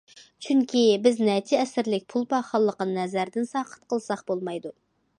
چۈنكى، 0.45 0.81
بىز 1.03 1.19
نەچچە 1.27 1.59
ئەسىرلىك 1.59 2.09
پۇل 2.15 2.27
پاخاللىقىنى 2.33 2.99
نەزەردىن 2.99 3.49
ساقىت 3.55 3.89
قىلساق 3.93 4.29
بولمايدۇ. 4.35 4.79